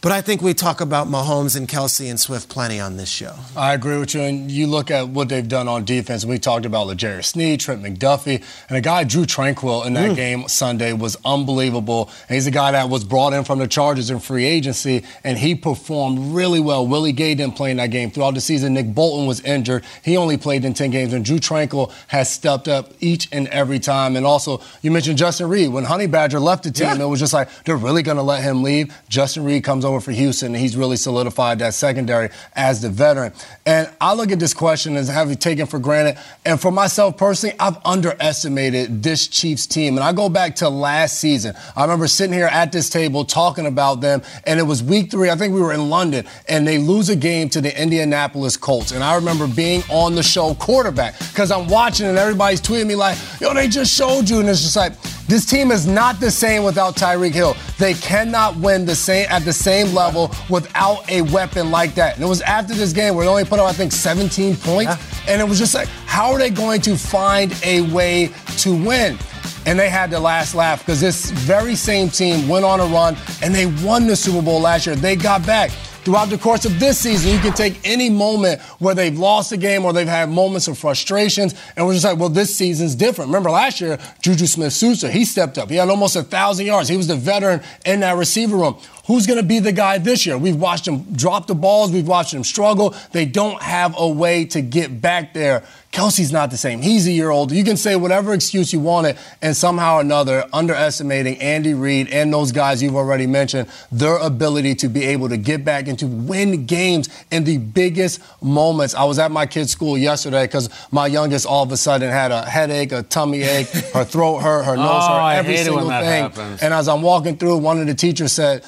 [0.00, 3.34] But I think we talk about Mahomes and Kelce and Swift plenty on this show.
[3.56, 4.20] I agree with you.
[4.20, 6.24] And you look at what they've done on defense.
[6.24, 10.14] We talked about L'Jarius Sneed, Trent McDuffie, and a guy, Drew Tranquill, in that mm.
[10.14, 12.10] game Sunday was unbelievable.
[12.28, 15.36] And he's a guy that was brought in from the Chargers in free agency, and
[15.36, 16.86] he performed really well.
[16.86, 18.12] Willie Gay didn't play in that game.
[18.12, 19.84] Throughout the season, Nick Bolton was injured.
[20.04, 23.80] He only played in 10 games, and Drew Tranquill has stepped up each and every
[23.80, 24.14] time.
[24.14, 25.72] And also, you mentioned Justin Reid.
[25.72, 27.02] When Honey Badger left the team, yeah.
[27.02, 28.94] it was just like, they're really going to let him leave.
[29.08, 33.32] Justin Reid comes over for Houston, and he's really solidified that secondary as the veteran.
[33.66, 36.18] And I look at this question as having taken for granted.
[36.44, 39.96] And for myself personally, I've underestimated this Chiefs team.
[39.96, 41.54] And I go back to last season.
[41.74, 45.30] I remember sitting here at this table talking about them, and it was week three.
[45.30, 48.92] I think we were in London, and they lose a game to the Indianapolis Colts.
[48.92, 52.94] And I remember being on the show quarterback because I'm watching, and everybody's tweeting me
[52.94, 54.40] like, yo, they just showed you.
[54.40, 54.92] And it's just like,
[55.28, 57.54] this team is not the same without Tyreek Hill.
[57.78, 62.14] They cannot win the same at the same level without a weapon like that.
[62.14, 64.94] And it was after this game where they only put up, I think, 17 points.
[65.28, 69.18] And it was just like, how are they going to find a way to win?
[69.66, 73.14] And they had the last laugh because this very same team went on a run
[73.42, 74.96] and they won the Super Bowl last year.
[74.96, 75.70] They got back
[76.08, 79.58] throughout the course of this season, you can take any moment where they've lost a
[79.58, 83.28] game or they've had moments of frustrations, and we're just like, well, this season's different.
[83.28, 85.68] Remember last year, Juju Smith-Schuster, he stepped up.
[85.68, 86.88] He had almost a thousand yards.
[86.88, 88.78] He was the veteran in that receiver room.
[89.06, 90.38] Who's going to be the guy this year?
[90.38, 91.92] We've watched him drop the balls.
[91.92, 92.94] We've watched him struggle.
[93.12, 95.62] They don't have a way to get back there.
[95.98, 96.80] Kelce's not the same.
[96.80, 97.56] He's a year older.
[97.56, 102.08] You can say whatever excuse you want it, and somehow or another, underestimating Andy Reid
[102.10, 105.98] and those guys you've already mentioned, their ability to be able to get back and
[105.98, 108.94] to win games in the biggest moments.
[108.94, 112.30] I was at my kid's school yesterday because my youngest all of a sudden had
[112.30, 116.22] a headache, a tummy ache, her throat hurt, her nose oh, hurt, every single thing.
[116.22, 116.62] Happens.
[116.62, 118.64] And as I'm walking through, one of the teachers said,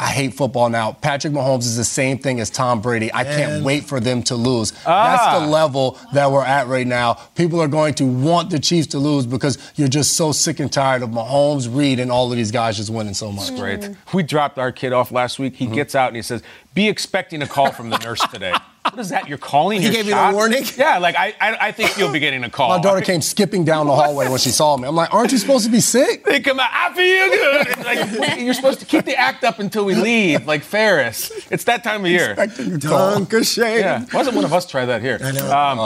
[0.00, 0.92] I hate football now.
[0.92, 3.12] Patrick Mahomes is the same thing as Tom Brady.
[3.12, 4.72] I can't wait for them to lose.
[4.86, 5.16] Ah.
[5.16, 7.14] That's the level that we're at right now.
[7.34, 10.72] People are going to want the Chiefs to lose because you're just so sick and
[10.72, 13.48] tired of Mahomes, Reid, and all of these guys just winning so much.
[13.48, 13.96] That's great.
[14.14, 15.56] We dropped our kid off last week.
[15.56, 15.74] He mm-hmm.
[15.74, 16.44] gets out and he says,
[16.78, 18.54] Be expecting a call from the nurse today.
[18.84, 19.28] What is that?
[19.28, 19.80] You're calling?
[19.82, 20.30] He your gave shot?
[20.30, 20.64] you a warning.
[20.78, 22.70] Yeah, like I, I, I, think you'll be getting a call.
[22.70, 24.88] My daughter came skipping down the hallway when she saw me.
[24.88, 26.24] I'm like, aren't you supposed to be sick?
[26.24, 28.18] They come out, I feel good.
[28.18, 31.30] like, you're supposed to keep the act up until we leave, like Ferris.
[31.50, 32.34] It's that time of year.
[32.34, 33.78] Danke Schoen.
[33.78, 35.18] Yeah, wasn't one of us try that here.
[35.22, 35.44] I know.
[35.44, 35.78] Um,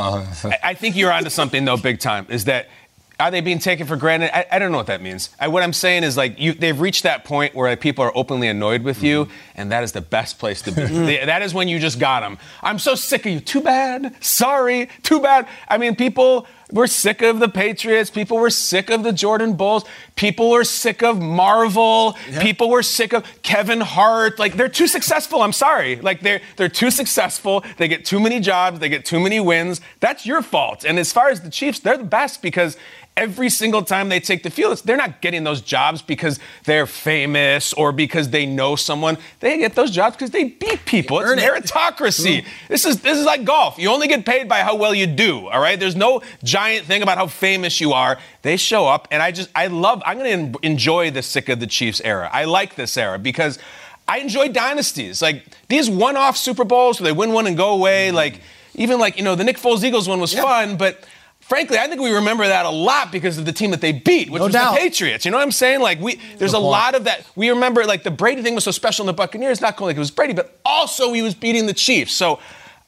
[0.45, 2.27] I, I think you're onto something though, big time.
[2.29, 2.69] Is that
[3.23, 4.37] are they being taken for granted?
[4.37, 5.31] I, I don't know what that means.
[5.39, 8.11] I, what I'm saying is like you, they've reached that point where like, people are
[8.17, 9.33] openly annoyed with you, mm-hmm.
[9.55, 10.83] and that is the best place to be.
[10.93, 11.07] Mm-hmm.
[11.07, 12.39] they, that is when you just got them.
[12.61, 13.39] I'm so sick of you.
[13.39, 14.17] Too bad.
[14.23, 14.91] Sorry.
[15.05, 15.47] Too bad.
[15.69, 18.11] I mean, people were sick of the Patriots.
[18.11, 19.85] People were sick of the Jordan Bulls.
[20.17, 22.17] People were sick of Marvel.
[22.31, 22.43] Yeah.
[22.43, 24.39] People were sick of Kevin Hart.
[24.39, 25.43] Like they're too successful.
[25.43, 25.97] I'm sorry.
[25.97, 27.65] Like they're they're too successful.
[27.77, 28.81] They get too many jobs.
[28.81, 29.81] They get too many wins.
[30.01, 30.85] That's your fault.
[30.85, 32.77] And as far as the Chiefs, they're the best because
[33.17, 37.73] every single time they take the field, they're not getting those jobs because they're famous
[37.75, 39.19] or because they know someone.
[39.41, 41.21] They get those jobs because they beat people.
[41.21, 42.39] It's meritocracy.
[42.39, 42.45] It.
[42.69, 43.79] This is this is like golf.
[43.79, 45.49] You only get paid by how well you do.
[45.49, 45.79] All right.
[45.79, 46.23] There's no
[46.63, 48.19] giant thing about how famous you are.
[48.43, 50.03] They show up, and I just I love.
[50.07, 52.29] I'm going to enjoy the sick of the Chiefs era.
[52.33, 53.59] I like this era because.
[54.09, 55.23] I enjoy dynasties.
[55.23, 58.09] Like these one off Super Bowls where they win one and go away.
[58.09, 58.17] Mm-hmm.
[58.17, 58.41] Like,
[58.75, 60.43] even like, you know, the Nick Foles Eagles one was yeah.
[60.43, 61.07] fun, but
[61.41, 64.29] frankly, I think we remember that a lot because of the team that they beat,
[64.29, 64.75] which no was doubt.
[64.75, 65.25] the Patriots.
[65.25, 65.81] You know what I'm saying?
[65.81, 67.25] Like we, there's a lot of that.
[67.37, 69.97] We remember like the Brady thing was so special in the Buccaneers, not only like
[69.97, 72.13] it was Brady, but also he was beating the Chiefs.
[72.13, 72.41] So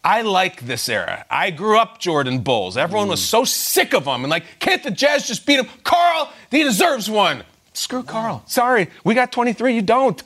[0.05, 1.25] I like this era.
[1.31, 2.77] I grew up Jordan Bulls.
[2.77, 3.13] Everyone mm.
[3.13, 5.67] was so sick of them and like, can't the Jazz just beat him?
[5.83, 7.43] Carl, he deserves one.
[7.73, 8.45] Screw Carl.
[8.47, 9.75] Sorry, we got 23.
[9.75, 10.23] You don't.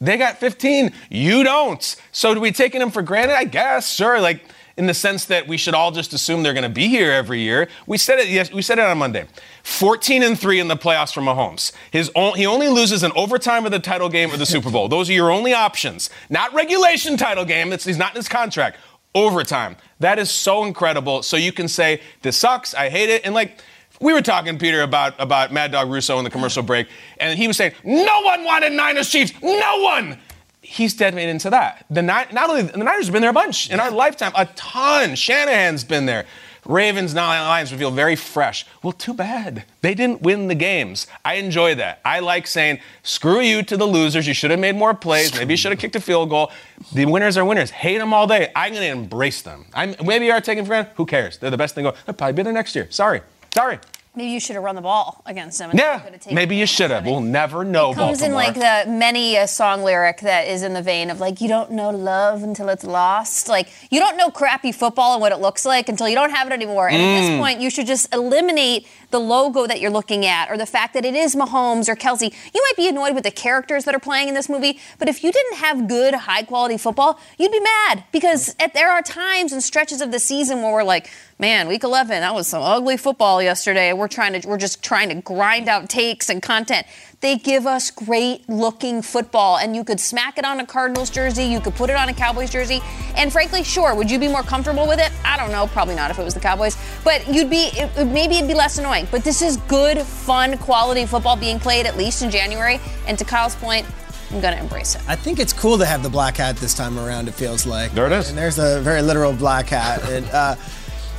[0.00, 0.92] They got 15.
[1.10, 1.96] You don't.
[2.10, 3.36] So do we taking them for granted?
[3.36, 3.92] I guess.
[3.94, 4.20] Sure.
[4.20, 4.42] Like
[4.76, 7.40] in the sense that we should all just assume they're going to be here every
[7.40, 7.68] year.
[7.86, 8.28] We said it.
[8.28, 9.26] Yes, we said it on Monday.
[9.62, 11.72] 14 and three in the playoffs for Mahomes.
[11.90, 14.88] His he only loses in overtime of the title game or the Super Bowl.
[14.88, 16.08] Those are your only options.
[16.30, 17.74] Not regulation title game.
[17.74, 18.78] It's, he's not in his contract.
[19.14, 19.76] Overtime.
[19.98, 21.22] That is so incredible.
[21.22, 22.74] So you can say this sucks.
[22.74, 23.24] I hate it.
[23.24, 23.60] And like
[24.00, 27.46] we were talking, Peter, about about Mad Dog Russo in the commercial break, and he
[27.46, 29.32] was saying no one wanted Niners Chiefs.
[29.42, 30.18] No one.
[30.62, 31.84] He's dead made into that.
[31.90, 35.16] The not only the Niners have been there a bunch in our lifetime, a ton.
[35.16, 36.26] Shanahan's been there.
[36.70, 38.64] Ravens, Lions would feel very fresh.
[38.82, 39.64] Well, too bad.
[39.80, 41.08] They didn't win the games.
[41.24, 42.00] I enjoy that.
[42.04, 44.26] I like saying, screw you to the losers.
[44.26, 45.34] You should have made more plays.
[45.34, 46.52] Maybe you should have kicked a field goal.
[46.92, 47.70] The winners are winners.
[47.70, 48.52] Hate them all day.
[48.54, 49.66] I'm going to embrace them.
[49.74, 50.92] I'm, maybe you are taking for granted.
[50.94, 51.38] Who cares?
[51.38, 51.96] They're the best thing going.
[52.06, 52.86] They'll probably be there next year.
[52.90, 53.20] Sorry.
[53.52, 53.80] Sorry.
[54.16, 55.70] Maybe you should have run the ball against them.
[55.72, 57.06] Yeah, maybe you should have.
[57.06, 57.92] We'll never know.
[57.92, 58.62] It comes in Baltimore.
[58.64, 61.70] like the many a song lyric that is in the vein of like you don't
[61.70, 65.64] know love until it's lost like you don't know crappy football and what it looks
[65.64, 67.38] like until you don't have it anymore and at this Mm.
[67.38, 71.04] point you should just eliminate the logo that you're looking at or the fact that
[71.04, 74.28] it is Mahomes or Kelce you might be annoyed with the characters that are playing
[74.28, 78.04] in this movie but if you didn't have good high quality football you'd be mad
[78.12, 81.84] because at, there are times and stretches of the season where we're like man week
[81.84, 83.92] 11 that was some ugly football yesterday.
[83.92, 86.86] We're trying to we're just trying to grind out takes and content
[87.20, 89.58] they give us great looking football.
[89.58, 92.14] And you could smack it on a cardinals jersey you could put it on a
[92.14, 92.80] cowboys jersey.
[93.16, 95.12] And frankly sure would you be more comfortable with it?
[95.24, 96.76] I don't know probably not if it was the cowboys.
[97.04, 99.06] But you'd be it, it- maybe it'd be less annoying.
[99.10, 102.80] But this is good fun quality football being played at least in january.
[103.06, 103.86] And to kyle's point
[104.32, 105.02] i'm gonna embrace it.
[105.08, 107.28] I think it's cool to have the black hat this time around.
[107.28, 107.92] It feels like.
[107.92, 110.08] There it is, and there's a very literal black hat.
[110.08, 110.54] and, uh,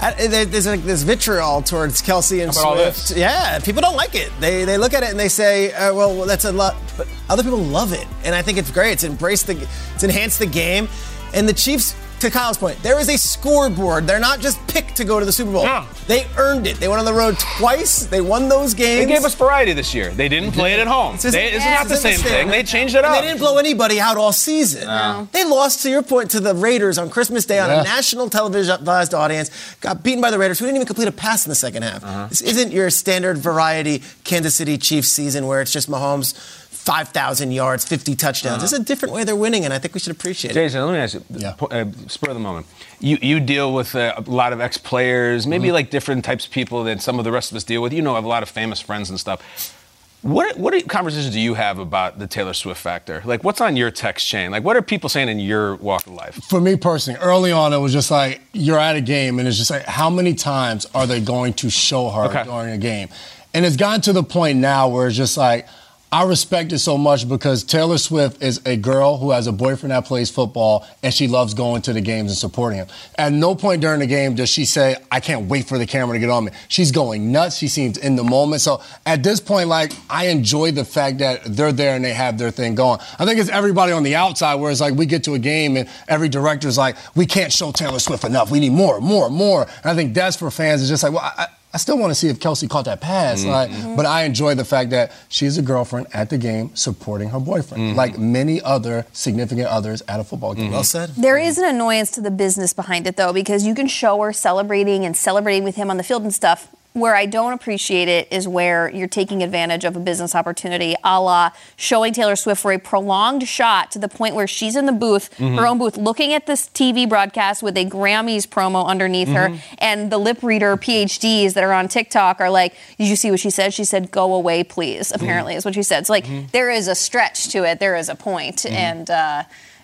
[0.01, 3.17] I- there's like this vitriol towards Kelce and How about all Swift.
[3.19, 4.31] Yeah, people don't like it.
[4.39, 7.07] They they look at it and they say, uh, "Well, well, that's a lot," but
[7.29, 8.93] other people love it, and I think it's great.
[8.93, 10.89] It's embraced the, it's enhanced the game,
[11.33, 11.93] and the Chiefs.
[12.21, 14.05] To Kyle's point, there is a scoreboard.
[14.05, 15.65] They're not just picked to go to the Super Bowl.
[16.07, 16.77] They earned it.
[16.77, 18.05] They went on the road twice.
[18.05, 19.07] They won those games.
[19.07, 20.11] They gave us variety this year.
[20.11, 21.15] They didn't play it at home.
[21.15, 22.31] It's just- They- it's yeah, not the same interesting.
[22.41, 22.47] thing.
[22.51, 23.19] They changed it And up.
[23.21, 24.85] They didn't blow anybody out all season.
[24.85, 25.27] No.
[25.31, 27.81] They lost, to your point, to the Raiders on Christmas Day on Yeah.
[27.81, 29.49] a national televised audience.
[29.79, 32.03] Got beaten by the Raiders, who didn't even complete a pass in the second half.
[32.03, 32.27] Uh-huh.
[32.29, 36.35] This isn't your standard variety Kansas City Chiefs season where it's just Mahomes.
[36.85, 38.57] 5,000 yards, 50 touchdowns.
[38.57, 38.63] Uh-huh.
[38.63, 40.53] It's a different way they're winning, and I think we should appreciate it.
[40.55, 41.21] Jason, let me ask you,
[41.57, 42.65] po- uh, spur of the moment.
[42.99, 45.73] You you deal with uh, a lot of ex players, maybe Mm-hmm.
[45.75, 47.93] like different types of people than some of the rest of us deal with.
[47.93, 49.77] You know, I have a lot of famous friends and stuff.
[50.23, 53.21] What what are- conversations do you have about the Taylor Swift factor?
[53.25, 54.51] Like, what's on your text chain?
[54.51, 56.35] Like, what are people saying in your walk of life?
[56.49, 59.57] For me personally, early on, it was just like you're at a game, and it's
[59.57, 62.43] just like how many times are they going to show her Okay.
[62.43, 63.09] during a game?
[63.53, 65.67] And it's gotten to the point now where it's just like
[66.13, 69.91] I respect it so much because Taylor Swift is a girl who has a boyfriend
[69.91, 72.87] that plays football, and she loves going to the games and supporting him.
[73.17, 76.17] At no point during the game does she say, "I can't wait for the camera
[76.17, 77.55] to get on me." She's going nuts.
[77.55, 78.61] She seems in the moment.
[78.61, 82.37] So at this point, like I enjoy the fact that they're there and they have
[82.37, 82.99] their thing going.
[83.17, 85.77] I think it's everybody on the outside where it's like we get to a game
[85.77, 88.51] and every director's like, "We can't show Taylor Swift enough.
[88.51, 90.81] We need more, more, more." And I think that's for fans.
[90.81, 93.43] It's just like, well, I, I still want to see if Kelce caught that pass.
[93.43, 93.49] Mhm.
[93.49, 93.95] Like, Mhm.
[93.95, 97.93] but I enjoy the fact that she's a girlfriend at the game supporting her boyfriend,
[97.93, 97.95] Mhm.
[97.95, 100.71] like many other significant others at a football game.
[100.71, 101.11] Well said.
[101.15, 104.33] There is an annoyance to the business behind it, though, because you can show her
[104.33, 106.67] celebrating and celebrating with him on the field and stuff.
[106.93, 111.21] Where I don't appreciate it is where you're taking advantage of a business opportunity, a
[111.21, 114.91] la showing Taylor Swift for a prolonged shot to the point where she's in the
[114.91, 115.57] booth, Mhm.
[115.57, 119.59] her own booth, looking at this TV broadcast with a Grammys promo underneath her, Mhm.
[119.77, 123.39] and the lip reader PhDs that are on TikTok are like, "Did you see what
[123.39, 123.73] she said?
[123.73, 126.07] She said, go away, please." Apparently, is what she said.
[126.07, 127.79] So like, there is a stretch to it.
[127.79, 129.43] There is a point, and uh,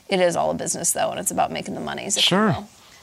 [0.10, 2.10] it is all a business though, and it's about making the money.
[2.12, 2.58] Sure.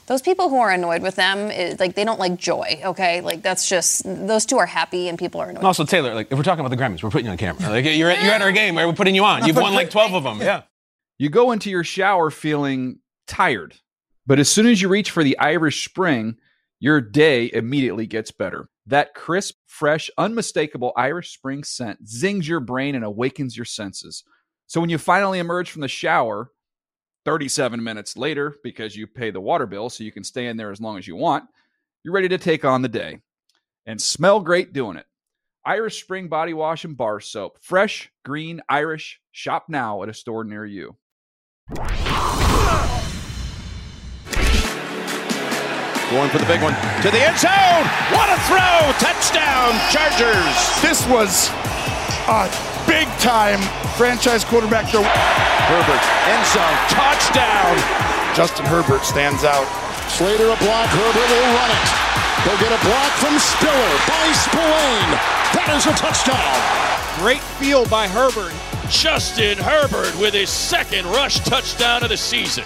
[0.07, 2.79] Those people who are annoyed with them, it, like they don't like joy.
[2.83, 5.59] Okay, like that's just those two are happy and people are annoyed.
[5.59, 7.69] And also, Taylor, like if we're talking about the Grammys, we're putting you on camera.
[7.69, 8.85] Like you're at, you're at our game, right?
[8.85, 9.45] We're putting you on.
[9.45, 10.39] You've won like 12 of them.
[10.39, 10.63] Yeah.
[11.17, 13.75] You go into your shower feeling tired,
[14.27, 16.37] but as soon as you reach for the Irish Spring,
[16.79, 18.69] your day immediately gets better.
[18.85, 24.23] That crisp, fresh, unmistakable Irish Spring scent zings your brain and awakens your senses.
[24.67, 26.51] So when you finally emerge from the shower,
[27.25, 30.71] 37 minutes later, because you pay the water bill so you can stay in there
[30.71, 31.45] as long as you want,
[32.03, 33.19] you're ready to take on the day
[33.85, 35.05] and smell great doing it.
[35.65, 37.57] Irish Spring Body Wash and Bar Soap.
[37.59, 39.19] Fresh, green, Irish.
[39.31, 40.95] Shop now at a store near you.
[46.11, 47.85] Going for the big one to the end zone.
[48.13, 48.93] What a throw!
[48.99, 50.81] Touchdown, Chargers.
[50.83, 51.49] This was
[52.29, 52.74] a big
[53.25, 53.57] time
[53.97, 55.01] franchise quarterback throw.
[55.01, 57.73] Herbert, end zone, touchdown.
[58.37, 59.65] Justin Herbert stands out
[60.09, 60.87] Slater a block.
[60.93, 61.87] Herbert will run it.
[62.45, 65.11] He'll get a block from Spiller by Spillane.
[65.57, 67.19] That is a touchdown.
[67.19, 68.53] Great field by Herbert.
[68.89, 72.63] Justin Herbert with his second rush touchdown of the season.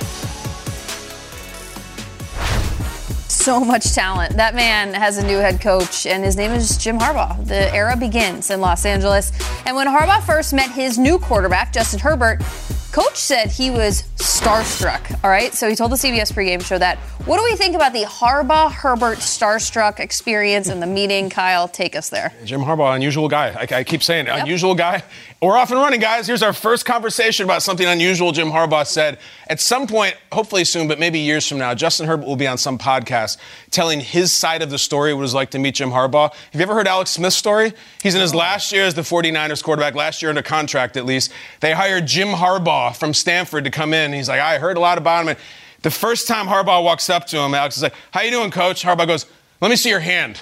[3.40, 4.36] So much talent.
[4.36, 7.48] That man has a new head coach, and his name is Jim Harbaugh.
[7.48, 9.32] The era begins in Los Angeles.
[9.66, 12.44] And when Harbaugh first met his new quarterback, Justin Herbert,
[12.92, 15.24] Coach said he was starstruck.
[15.24, 16.98] All right, so he told the CBS pregame show that.
[17.26, 21.30] What do we think about the Harbaugh Herbert starstruck experience in the meeting?
[21.30, 22.34] Kyle, take us there.
[22.46, 23.50] Jim Harbaugh, unusual guy.
[23.50, 25.04] I, I keep saying it, unusual guy.
[25.42, 26.26] We're off and running, guys.
[26.26, 29.20] Here's our first conversation about something unusual Jim Harbaugh said.
[29.48, 32.58] At some point, hopefully soon, but maybe years from now, Justin Herbert will be on
[32.58, 33.38] some podcast
[33.70, 36.34] telling his side of the story, what it was like to meet Jim Harbaugh.
[36.34, 37.74] Have you ever heard Alex Smith's story?
[38.02, 41.32] He's in his last year as the 49ers quarterback, last year under contract at least.
[41.60, 44.14] They hired Jim Harbaugh from Stanford to come in.
[44.14, 45.30] He's like, I heard a lot about him.
[45.30, 45.40] And
[45.82, 48.84] the first time Harbaugh walks up to him, Alex is like, How you doing, coach?
[48.84, 49.26] Harbaugh goes,
[49.62, 50.42] Let me see your hand.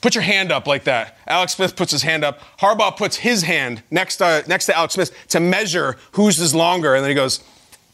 [0.00, 1.18] Put your hand up like that.
[1.26, 2.40] Alex Smith puts his hand up.
[2.60, 6.94] Harbaugh puts his hand next to, next to Alex Smith to measure whose is longer.
[6.94, 7.40] And then he goes,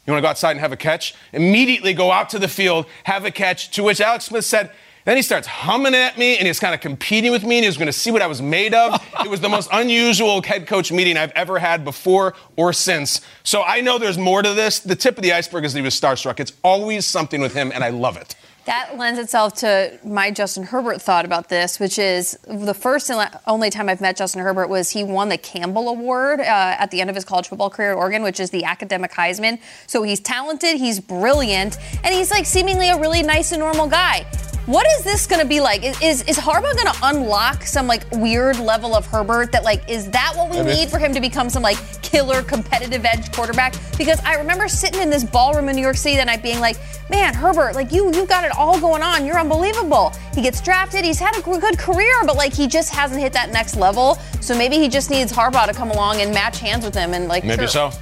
[0.05, 1.15] You want to go outside and have a catch?
[1.33, 3.71] Immediately go out to the field, have a catch.
[3.71, 4.71] To which Alex Smith said,
[5.05, 7.69] then he starts humming at me and he's kind of competing with me and he
[7.69, 8.99] was going to see what I was made of.
[9.23, 13.21] it was the most unusual head coach meeting I've ever had before or since.
[13.43, 14.79] So I know there's more to this.
[14.79, 16.39] The tip of the iceberg is that he was starstruck.
[16.39, 18.35] It's always something with him and I love it.
[18.65, 23.29] That lends itself to my Justin Herbert thought about this, which is the first and
[23.45, 26.99] only time I've met Justin Herbert was he won the Campbell Award uh, at the
[26.99, 29.59] end of his college football career at Oregon, which is the academic Heisman.
[29.85, 34.25] So he's talented, he's brilliant, and he's like seemingly a really nice and normal guy.
[34.65, 35.83] What is this going to be like?
[35.83, 39.87] Is, is, is Harbaugh going to unlock some like weird level of Herbert that like
[39.87, 40.79] is that what we Maybe.
[40.79, 43.75] need for him to become some like killer competitive edge quarterback?
[43.95, 46.77] Because I remember sitting in this ballroom in New York City that night being like,
[47.11, 49.25] man, Herbert, like you you got it all going on.
[49.25, 50.11] You're unbelievable.
[50.33, 51.05] He gets drafted.
[51.05, 54.15] He's had a good career, but like he just hasn't hit that next level.
[54.41, 57.27] So maybe he just needs Harbaugh to come along and match hands with him and
[57.27, 57.91] like Maybe sure.
[57.91, 57.99] so.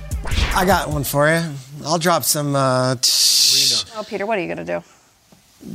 [0.55, 1.41] I got one for you.
[1.85, 2.55] I'll drop some.
[2.55, 2.95] Uh,
[3.95, 4.83] Oh, Peter, what are you gonna do?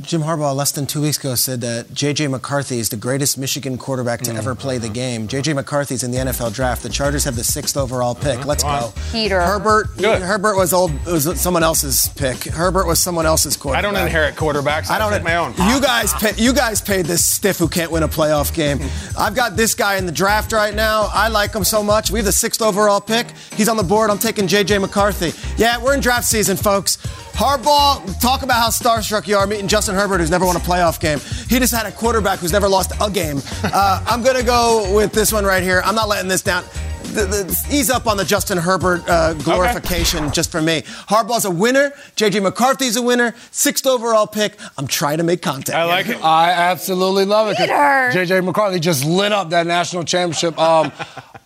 [0.01, 2.27] Jim Harbaugh less than two weeks ago said that J.J.
[2.27, 5.27] McCarthy is the greatest Michigan quarterback to ever play the game.
[5.27, 5.53] J.J.
[5.53, 6.83] McCarthy's in the NFL draft.
[6.83, 8.45] The Chargers have the sixth overall pick.
[8.45, 8.93] Let's go.
[9.11, 9.41] Peter.
[9.41, 9.87] Herbert.
[9.99, 10.91] Herbert was old.
[10.91, 12.43] It was someone else's pick.
[12.43, 13.83] Herbert was someone else's quarterback.
[13.83, 14.91] I don't inherit quarterbacks.
[14.91, 15.51] I don't pick my own.
[15.51, 18.79] You guys, pay, you guys paid this stiff who can't win a playoff game.
[19.17, 21.09] I've got this guy in the draft right now.
[21.13, 22.11] I like him so much.
[22.11, 23.27] We have the sixth overall pick.
[23.55, 24.11] He's on the board.
[24.11, 24.77] I'm taking J.J.
[24.77, 25.31] McCarthy.
[25.57, 26.97] Yeah, we're in draft season, folks.
[27.39, 30.99] Harbaugh, talk about how starstruck you are meeting Justin Herbert, who's never won a playoff
[30.99, 31.19] game.
[31.47, 33.41] He just had a quarterback who's never lost a game.
[33.63, 35.81] Uh, I'm going to go with this one right here.
[35.85, 36.63] I'm not letting this down.
[37.09, 40.83] The, the, ease up on the Justin Herbert uh, glorification just for me.
[40.83, 41.91] Harbaugh's a winner.
[42.15, 42.39] J.J.
[42.39, 43.33] McCarthy's a winner.
[43.49, 44.53] Sixth overall pick.
[44.77, 45.75] I'm trying to make contact.
[45.75, 46.23] I like it.
[46.23, 47.57] I absolutely love it.
[47.57, 48.11] 'cause Peter.
[48.13, 50.55] JJ McCarthy just lit up that national championship.
[50.59, 50.91] Um,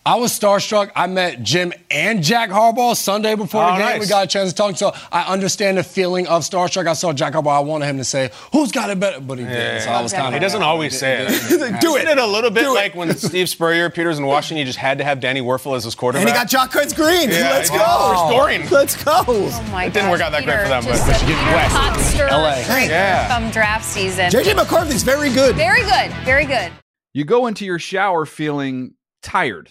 [0.06, 0.90] I was starstruck.
[0.94, 3.80] I met Jim and Jack Harbaugh Sunday before Oh, the game.
[3.86, 4.00] nice.
[4.00, 4.76] We got a chance to talk.
[4.76, 6.86] So I understand the feeling of starstruck.
[6.86, 7.56] I saw Jack Harbaugh.
[7.56, 9.80] I wanted him to say, "Who's got it better?" But he didn't.
[9.80, 10.34] So I was kind of.
[10.34, 11.80] He doesn't always say it.
[11.80, 14.78] Do Isn't it a little bit like when Steve Spurrier, Peters in Washington, you just
[14.78, 16.28] had to have Danny Wuerffel as his quarterback?
[16.28, 17.30] And he got Jacquez Green.
[17.30, 17.78] Yeah, Let's yeah.
[17.78, 18.10] go.
[18.28, 18.68] Restoring.
[18.68, 19.24] Let's go.
[19.26, 21.50] Oh my It didn't work out that great for them, but just Michigan a Peter
[21.56, 21.74] West.
[21.74, 22.54] hot stir LA.
[22.64, 23.26] treat Yeah.
[23.28, 24.30] Come draft season.
[24.30, 24.52] J.J.
[24.52, 25.56] McCarthy's very good.
[25.56, 26.10] Very good.
[26.26, 26.70] Very good.
[27.14, 29.70] You go into your shower feeling tired,